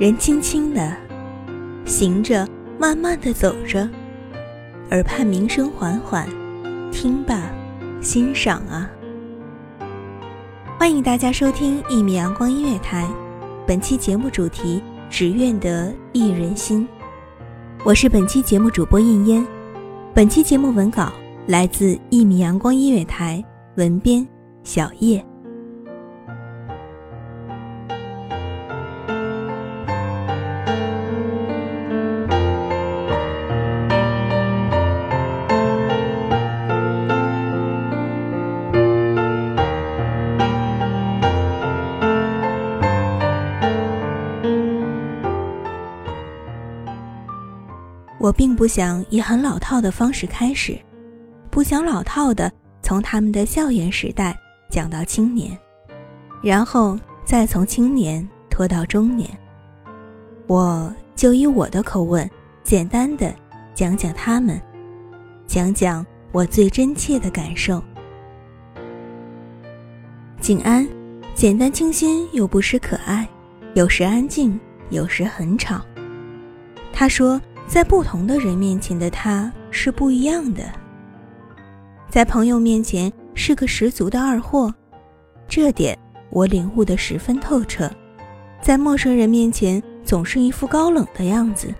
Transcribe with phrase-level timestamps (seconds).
[0.00, 0.96] 人轻轻的
[1.84, 2.48] 行着，
[2.78, 3.86] 慢慢的走着，
[4.92, 6.26] 耳畔鸣声缓缓，
[6.90, 7.52] 听吧，
[8.00, 8.90] 欣赏啊！
[10.78, 13.06] 欢迎大家收听一米阳光音乐台，
[13.66, 16.88] 本期节目主题：只愿得一人心。
[17.84, 19.46] 我是本期节目主播应烟，
[20.14, 21.12] 本期节目文稿
[21.46, 23.44] 来自一米阳光音乐台，
[23.76, 24.26] 文编
[24.64, 25.22] 小叶。
[48.30, 50.78] 我并不想以很老套的方式开始，
[51.50, 52.48] 不想老套的
[52.80, 54.38] 从他们的校园时代
[54.70, 55.58] 讲到青年，
[56.40, 59.28] 然后再从青年拖到中年。
[60.46, 62.30] 我就以我的口吻，
[62.62, 63.34] 简单的
[63.74, 64.62] 讲讲他们，
[65.44, 67.82] 讲讲我最真切的感受。
[70.40, 70.88] 景安，
[71.34, 73.28] 简单清新又不失可爱，
[73.74, 74.56] 有时安静，
[74.90, 75.84] 有时很吵。
[76.92, 77.40] 他说。
[77.70, 80.64] 在不同的人面前的他是不一样的。
[82.08, 84.74] 在朋友面前是个十足的二货，
[85.46, 85.96] 这点
[86.30, 87.88] 我领悟的十分透彻。
[88.60, 91.72] 在陌生人面前总是一副高冷的样子。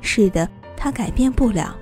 [0.00, 1.76] 是的，他改变不了。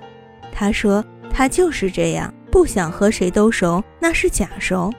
[0.52, 4.92] 他说他就是这样，不想和谁都熟，那是假熟。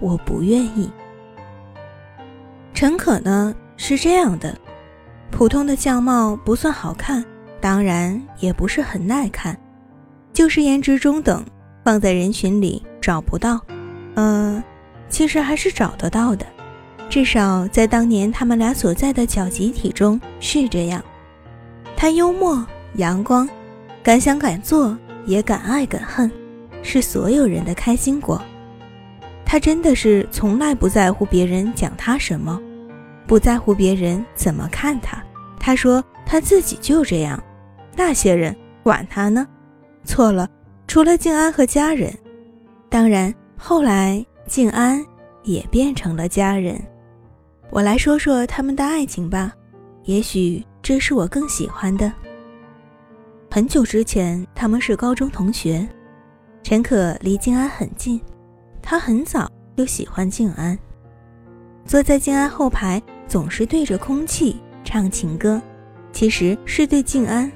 [0.00, 0.90] 我不愿意。
[2.72, 4.56] 陈可呢是这样的，
[5.30, 7.22] 普通的相貌不算好看。
[7.64, 9.58] 当然也不是很耐看，
[10.34, 11.42] 就是颜值中等，
[11.82, 13.58] 放在人群里找不到。
[14.16, 14.62] 嗯，
[15.08, 16.44] 其实还是找得到的，
[17.08, 21.02] 至少在当年他们俩所在的小集体中是这样。
[21.96, 22.62] 他幽默、
[22.96, 23.48] 阳光，
[24.02, 26.30] 敢想敢做，也敢爱敢恨，
[26.82, 28.38] 是所有人的开心果。
[29.42, 32.60] 他真的是从来不在乎别人讲他什么，
[33.26, 35.16] 不在乎别人怎么看他。
[35.58, 37.42] 他说他自己就这样。
[37.96, 39.46] 那些人管他呢？
[40.04, 40.48] 错了，
[40.86, 42.12] 除了静安和家人，
[42.88, 45.04] 当然后来静安
[45.42, 46.80] 也变成了家人。
[47.70, 49.52] 我来说说他们的爱情吧，
[50.04, 52.12] 也许这是我更喜欢的。
[53.50, 55.88] 很久之前，他们是高中同学，
[56.62, 58.20] 陈可离静安很近，
[58.82, 60.78] 他很早就喜欢静安，
[61.86, 65.60] 坐在静安后排，总是对着空气唱情歌，
[66.12, 67.50] 其实是对静安。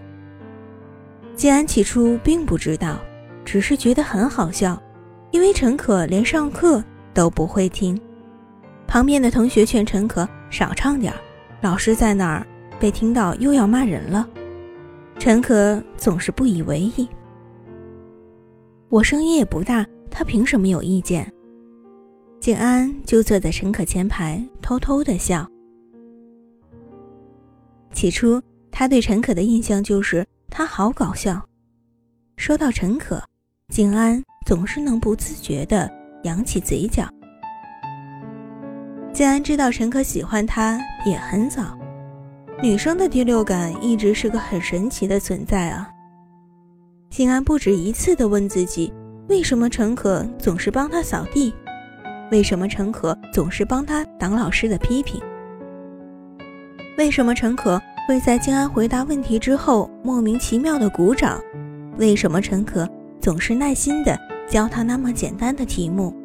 [1.38, 2.98] 静安起初并不知道，
[3.44, 4.76] 只是觉得很好笑，
[5.30, 6.82] 因为陈可连上课
[7.14, 7.96] 都不会听。
[8.88, 11.18] 旁边的同学劝陈可少唱点儿，
[11.60, 12.44] 老师在那儿，
[12.80, 14.28] 被听到又要骂人了。
[15.16, 17.08] 陈可总是不以为意。
[18.88, 21.32] 我声音也不大，他凭什么有意见？
[22.40, 25.48] 静安就坐在陈可前排，偷偷的笑。
[27.92, 28.42] 起初，
[28.72, 30.26] 他对陈可的印象就是。
[30.48, 31.40] 他好搞笑。
[32.36, 33.22] 说到陈可，
[33.72, 35.90] 静安总是能不自觉地
[36.24, 37.08] 扬起嘴角。
[39.12, 41.76] 静安知道陈可喜欢他也很早。
[42.62, 45.90] 女生的第六感一直是个很神奇的存在啊。
[47.10, 48.92] 静安不止一次地问自己：
[49.28, 51.54] 为什么陈可总是帮他扫地？
[52.30, 55.20] 为什么陈可总是帮他挡老师的批评？
[56.98, 61.38] 为什么陈可会在静安回答问题之后莫名其妙的鼓掌？
[61.98, 62.88] 为什么陈可
[63.20, 64.18] 总是耐心的
[64.48, 66.16] 教他那么简单的题目？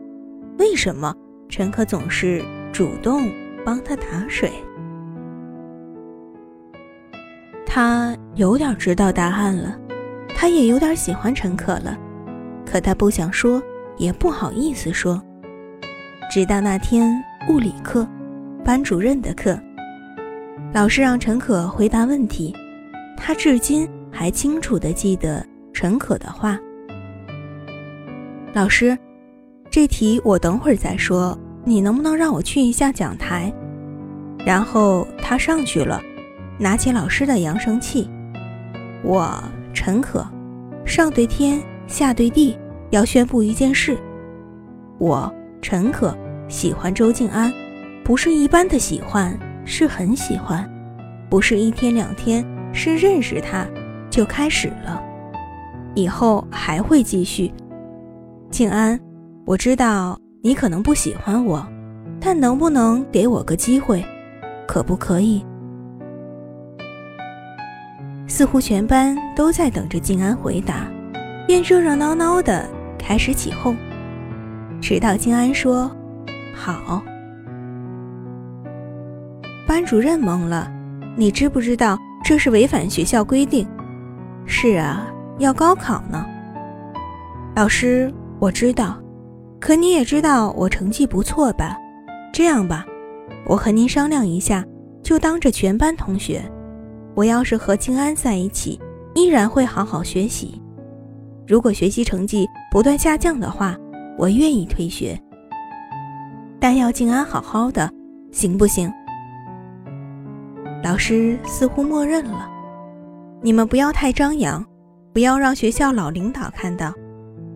[0.58, 1.14] 为什么
[1.50, 2.42] 陈可总是
[2.72, 3.30] 主动
[3.66, 4.50] 帮他打水？
[7.66, 9.78] 他有点知道答案了，
[10.38, 11.98] 他也有点喜欢陈可了，
[12.66, 13.62] 可他不想说，
[13.98, 15.22] 也不好意思说。
[16.32, 17.14] 直到那天
[17.50, 18.08] 物理课，
[18.64, 19.60] 班主任的课，
[20.74, 22.52] 老师让陈可回答问题，
[23.16, 26.60] 他至今还清楚地记得陈可的话
[28.54, 28.98] ：“老师，
[29.70, 33.54] 这题我等会儿再说，你能不能让我去一下讲台？”
[34.44, 36.02] 然后他上去了。
[36.60, 38.08] 拿起老师的扬声器，
[39.04, 39.32] 我
[39.74, 40.26] 陈可，
[40.86, 42.58] 上对天，下对地，
[42.92, 43.98] 要宣布一件事。
[45.00, 45.32] 我
[45.62, 46.16] 陈可
[46.48, 47.52] 喜欢周静安，
[48.04, 50.70] 不是一般的喜欢，是很喜欢，
[51.30, 53.66] 不是一天两天，是认识他
[54.10, 55.02] 就开始了，
[55.96, 57.52] 以后还会继续。
[58.52, 59.00] 静安，
[59.46, 61.66] 我知道你可能不喜欢我，
[62.20, 64.04] 但能不能给我个机会？
[64.68, 65.44] 可不可以？
[68.28, 70.88] 似乎全班都在等着静安回答，
[71.48, 72.68] 便热热闹闹的
[72.98, 73.76] 开始起哄。
[74.82, 75.90] 直到静安说
[76.54, 77.04] ：“好。”
[79.66, 80.70] 班主任懵了
[81.16, 83.68] ：“你知不知道这是违反学校规定
[84.46, 85.08] ？”“是啊，
[85.40, 86.26] 要高考呢。”
[87.56, 89.02] 老师，我知道，
[89.60, 91.78] 可你也知道我成绩不错吧？
[92.34, 92.86] 这样吧，
[93.46, 94.66] 我和您商量一下，
[95.02, 96.44] 就当着全班同学。
[97.16, 98.80] 我要是和静安在一起，
[99.14, 100.60] 依然会好好学习。
[101.48, 103.78] 如果学习成绩不断下降的话，
[104.18, 105.18] 我愿意退学。
[106.60, 107.90] 但要静安好好的，
[108.32, 108.92] 行不行？
[110.84, 112.50] 老师似乎默认了。
[113.42, 114.66] 你们不要太张扬，
[115.14, 116.94] 不要让学校老领导看到。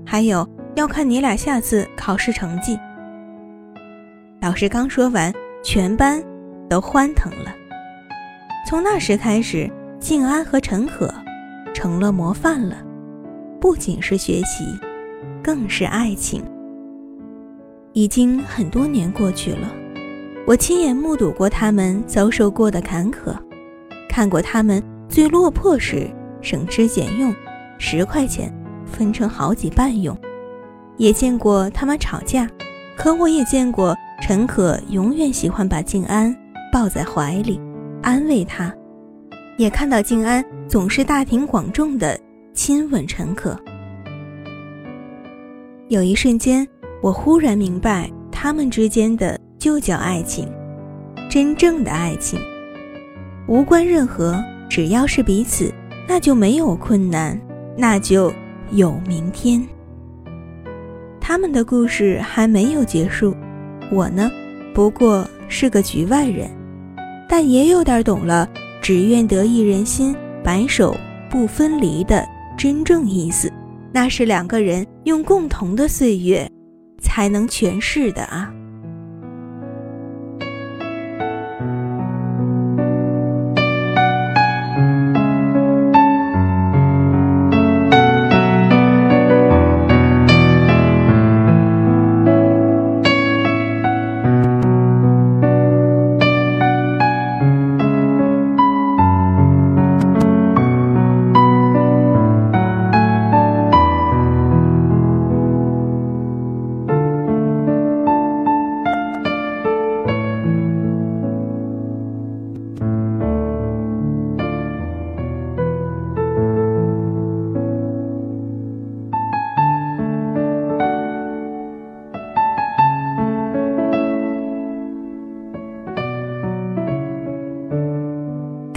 [0.05, 2.79] 还有要看你俩下次考试成绩。
[4.41, 6.23] 老师刚说完，全班
[6.69, 7.53] 都欢腾了。
[8.69, 9.69] 从那时开始，
[9.99, 11.13] 静安和陈可
[11.73, 12.77] 成了模范了，
[13.59, 14.63] 不仅是学习，
[15.43, 16.41] 更是爱情。
[17.91, 19.67] 已经很多年过去了，
[20.47, 23.35] 我亲眼目睹过他们遭受过的坎坷，
[24.07, 26.09] 看过他们最落魄时
[26.41, 27.35] 省吃俭用，
[27.77, 28.49] 十块钱
[28.85, 30.17] 分成好几半用，
[30.95, 32.49] 也见过他们吵架，
[32.95, 36.33] 可我也见过陈可永远喜欢把静安
[36.71, 37.59] 抱在怀里。
[38.01, 38.73] 安慰他，
[39.57, 42.17] 也看到静安总是大庭广众的
[42.53, 43.59] 亲吻陈可。
[45.89, 46.65] 有一瞬间，
[47.01, 50.47] 我忽然明白，他们之间的就叫爱情，
[51.29, 52.39] 真正的爱情，
[53.47, 55.73] 无关任何，只要是彼此，
[56.07, 57.39] 那就没有困难，
[57.75, 58.31] 那就
[58.71, 59.65] 有明天。
[61.19, 63.35] 他们的故事还没有结束，
[63.91, 64.31] 我呢，
[64.73, 66.49] 不过是个局外人。
[67.27, 68.47] 但也有点懂了
[68.81, 70.95] “只愿得一人心，白首
[71.29, 72.25] 不分离”的
[72.57, 73.51] 真正意思，
[73.91, 76.49] 那是两个人用共同的岁月
[77.01, 78.49] 才能诠释的啊。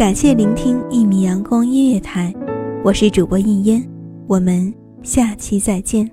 [0.00, 2.35] 感谢聆听一米阳光音乐台，
[2.83, 3.87] 我是主播应烟，
[4.26, 6.11] 我们下期再见。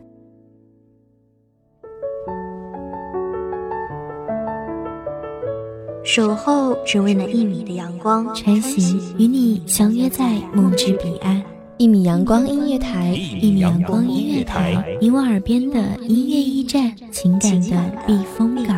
[6.03, 11.41] 守候只为那一米的阳光，晨行与你相约在梦之彼岸。
[11.77, 18.77] 一米阳光音乐台，一米阳光音乐台，你我耳边的音乐驿站，情感的避风港。